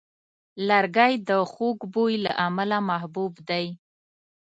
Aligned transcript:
لرګی 0.67 1.13
د 1.27 1.29
خوږ 1.51 1.77
بوی 1.93 2.13
له 2.25 2.31
امله 2.47 2.77
محبوب 2.89 3.33
دی. 3.49 3.65